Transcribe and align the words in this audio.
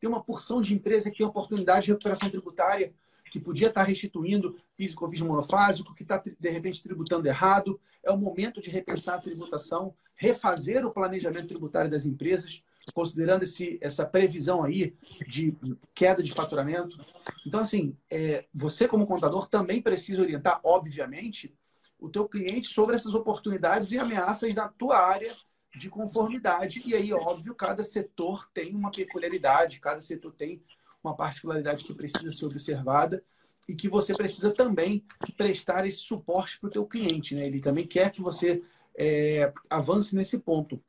Tem 0.00 0.08
uma 0.08 0.22
porção 0.22 0.60
de 0.60 0.74
empresa 0.74 1.10
que 1.10 1.18
tem 1.18 1.26
oportunidade 1.26 1.86
de 1.86 1.92
recuperação 1.92 2.30
tributária, 2.30 2.92
que 3.30 3.38
podia 3.38 3.68
estar 3.68 3.82
restituindo 3.82 4.56
físico 4.76 5.04
ou 5.04 5.26
monofásico, 5.26 5.94
que 5.94 6.02
está, 6.02 6.18
de 6.18 6.48
repente, 6.48 6.82
tributando 6.82 7.26
errado. 7.26 7.80
É 8.02 8.10
o 8.10 8.16
momento 8.16 8.60
de 8.60 8.70
repensar 8.70 9.16
a 9.16 9.20
tributação, 9.20 9.94
refazer 10.14 10.86
o 10.86 10.90
planejamento 10.90 11.48
tributário 11.48 11.90
das 11.90 12.06
empresas, 12.06 12.62
considerando 12.94 13.42
esse, 13.42 13.78
essa 13.80 14.06
previsão 14.06 14.64
aí 14.64 14.94
de 15.26 15.54
queda 15.94 16.22
de 16.22 16.32
faturamento. 16.32 16.98
Então, 17.46 17.60
assim, 17.60 17.96
é, 18.10 18.46
você 18.54 18.88
como 18.88 19.06
contador 19.06 19.46
também 19.46 19.82
precisa 19.82 20.22
orientar, 20.22 20.60
obviamente, 20.64 21.54
o 21.98 22.08
teu 22.08 22.28
cliente 22.28 22.68
sobre 22.68 22.94
essas 22.94 23.14
oportunidades 23.14 23.92
e 23.92 23.98
ameaças 23.98 24.54
da 24.54 24.68
tua 24.68 24.98
área 24.98 25.36
de 25.78 25.88
conformidade. 25.88 26.82
E 26.84 26.94
aí, 26.94 27.12
óbvio, 27.12 27.54
cada 27.54 27.84
setor 27.84 28.48
tem 28.52 28.74
uma 28.74 28.90
peculiaridade, 28.90 29.80
cada 29.80 30.00
setor 30.00 30.32
tem 30.34 30.62
uma 31.02 31.16
particularidade 31.16 31.84
que 31.84 31.94
precisa 31.94 32.30
ser 32.32 32.46
observada 32.46 33.22
e 33.68 33.74
que 33.74 33.88
você 33.88 34.14
precisa 34.14 34.52
também 34.52 35.04
prestar 35.36 35.86
esse 35.86 35.98
suporte 35.98 36.58
para 36.58 36.68
o 36.68 36.72
teu 36.72 36.86
cliente. 36.86 37.34
Né? 37.34 37.46
Ele 37.46 37.60
também 37.60 37.86
quer 37.86 38.10
que 38.10 38.20
você 38.20 38.62
é, 38.96 39.52
avance 39.70 40.16
nesse 40.16 40.38
ponto. 40.38 40.82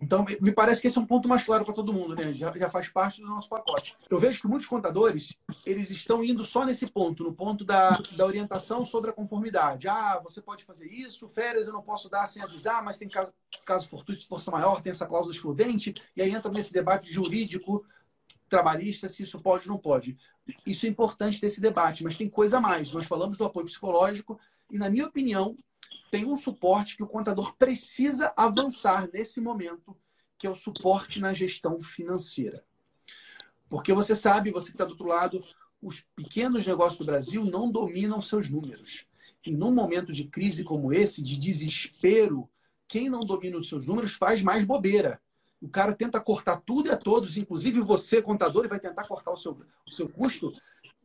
Então, 0.00 0.24
me 0.40 0.52
parece 0.52 0.80
que 0.80 0.86
esse 0.86 0.96
é 0.96 1.00
um 1.00 1.06
ponto 1.06 1.28
mais 1.28 1.42
claro 1.42 1.64
para 1.64 1.74
todo 1.74 1.92
mundo, 1.92 2.14
né? 2.14 2.32
Já, 2.32 2.56
já, 2.56 2.70
faz 2.70 2.88
parte 2.88 3.20
do 3.20 3.26
nosso 3.26 3.48
pacote. 3.48 3.96
Eu 4.08 4.18
vejo 4.18 4.40
que 4.40 4.46
muitos 4.46 4.68
contadores, 4.68 5.36
eles 5.66 5.90
estão 5.90 6.22
indo 6.22 6.44
só 6.44 6.64
nesse 6.64 6.86
ponto, 6.86 7.24
no 7.24 7.32
ponto 7.32 7.64
da, 7.64 8.00
da 8.16 8.24
orientação 8.24 8.86
sobre 8.86 9.10
a 9.10 9.12
conformidade. 9.12 9.88
Ah, 9.88 10.20
você 10.22 10.40
pode 10.40 10.64
fazer 10.64 10.86
isso, 10.86 11.28
férias 11.28 11.66
eu 11.66 11.72
não 11.72 11.82
posso 11.82 12.08
dar 12.08 12.28
sem 12.28 12.40
avisar, 12.40 12.82
mas 12.84 12.96
tem 12.96 13.08
caso, 13.08 13.32
caso 13.66 13.88
fortuito 13.88 14.20
de 14.20 14.28
força 14.28 14.52
maior, 14.52 14.80
tem 14.80 14.92
essa 14.92 15.06
cláusula 15.06 15.34
excludente, 15.34 15.94
e 16.16 16.22
aí 16.22 16.30
entra 16.30 16.50
nesse 16.50 16.72
debate 16.72 17.12
jurídico, 17.12 17.84
trabalhista, 18.48 19.08
se 19.08 19.24
isso 19.24 19.40
pode 19.40 19.68
ou 19.68 19.74
não 19.74 19.80
pode. 19.80 20.16
Isso 20.64 20.86
é 20.86 20.88
importante 20.88 21.40
ter 21.40 21.46
esse 21.46 21.60
debate, 21.60 22.04
mas 22.04 22.16
tem 22.16 22.30
coisa 22.30 22.58
a 22.58 22.60
mais. 22.60 22.92
Nós 22.92 23.04
falamos 23.04 23.36
do 23.36 23.44
apoio 23.44 23.66
psicológico, 23.66 24.38
e 24.70 24.78
na 24.78 24.88
minha 24.88 25.06
opinião, 25.06 25.56
tem 26.10 26.26
um 26.26 26.36
suporte 26.36 26.96
que 26.96 27.02
o 27.02 27.08
contador 27.08 27.54
precisa 27.56 28.32
avançar 28.36 29.08
nesse 29.12 29.40
momento, 29.40 29.96
que 30.36 30.46
é 30.46 30.50
o 30.50 30.56
suporte 30.56 31.20
na 31.20 31.32
gestão 31.32 31.80
financeira. 31.80 32.64
Porque 33.68 33.92
você 33.92 34.16
sabe, 34.16 34.50
você 34.50 34.68
que 34.68 34.74
está 34.74 34.84
do 34.84 34.92
outro 34.92 35.06
lado, 35.06 35.44
os 35.82 36.04
pequenos 36.16 36.66
negócios 36.66 36.98
do 36.98 37.04
Brasil 37.04 37.44
não 37.44 37.70
dominam 37.70 38.20
seus 38.20 38.48
números. 38.48 39.06
E 39.44 39.52
num 39.52 39.72
momento 39.72 40.12
de 40.12 40.24
crise 40.24 40.64
como 40.64 40.92
esse, 40.92 41.22
de 41.22 41.36
desespero, 41.36 42.48
quem 42.86 43.08
não 43.08 43.20
domina 43.20 43.58
os 43.58 43.68
seus 43.68 43.86
números 43.86 44.14
faz 44.14 44.42
mais 44.42 44.64
bobeira. 44.64 45.20
O 45.60 45.68
cara 45.68 45.92
tenta 45.92 46.20
cortar 46.20 46.60
tudo 46.60 46.88
e 46.88 46.92
a 46.92 46.96
todos, 46.96 47.36
inclusive 47.36 47.80
você, 47.80 48.22
contador, 48.22 48.64
e 48.64 48.68
vai 48.68 48.78
tentar 48.78 49.06
cortar 49.06 49.32
o 49.32 49.36
seu, 49.36 49.58
o 49.86 49.90
seu 49.90 50.08
custo 50.08 50.52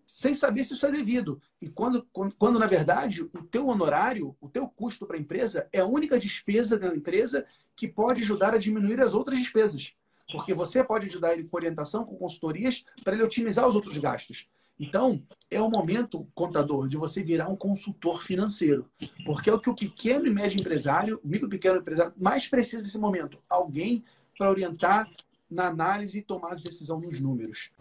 sem 0.06 0.36
saber 0.36 0.64
se 0.64 0.74
isso 0.74 0.86
é 0.86 0.92
devido. 0.92 1.42
E 1.62 1.70
quando, 1.70 2.08
quando, 2.12 2.36
quando, 2.36 2.60
na 2.60 2.68
verdade, 2.68 3.24
o 3.24 3.44
teu 3.44 3.68
honorário, 3.68 4.36
o 4.40 4.50
teu 4.50 4.68
custo 4.68 5.06
para 5.06 5.18
a 5.18 5.20
empresa 5.20 5.68
é 5.72 5.80
a 5.80 5.86
única 5.86 6.20
despesa 6.20 6.78
da 6.78 6.96
empresa 6.96 7.46
que 7.76 7.88
pode 7.88 8.24
ajudar 8.24 8.54
a 8.54 8.58
diminuir 8.58 9.02
as 9.02 9.14
outras 9.14 9.40
despesas. 9.40 9.94
Porque 10.32 10.54
você 10.54 10.84
pode 10.84 11.08
ajudar 11.08 11.34
ele 11.34 11.44
com 11.44 11.58
orientação, 11.58 12.06
com 12.06 12.16
consultorias, 12.16 12.86
para 13.04 13.14
ele 13.14 13.24
otimizar 13.24 13.68
os 13.68 13.76
outros 13.76 13.98
gastos. 13.98 14.48
Então, 14.80 15.22
é 15.50 15.62
o 15.62 15.70
momento, 15.70 16.28
contador, 16.34 16.88
de 16.88 16.98
você 16.98 17.24
virar 17.24 17.48
um 17.48 17.56
consultor 17.56 18.24
financeiro. 18.24 18.90
Porque 19.26 19.50
é 19.50 19.54
o 19.54 19.60
que 19.60 19.70
o 19.70 19.76
pequeno 19.76 20.26
e 20.26 20.30
médio 20.30 20.60
empresário, 20.60 21.20
micro 21.24 21.48
e 21.48 21.52
pequeno 21.52 21.80
empresário, 21.80 22.14
mais 22.18 22.48
precisa 22.48 22.82
nesse 22.82 22.98
momento. 22.98 23.38
Alguém 23.50 24.04
para 24.38 24.50
orientar 24.50 25.08
na 25.50 25.68
análise 25.68 26.20
e 26.20 26.24
tomada 26.24 26.56
de 26.56 26.64
decisão 26.64 27.00
nos 27.00 27.20
números. 27.20 27.72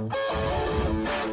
Música 0.00 1.31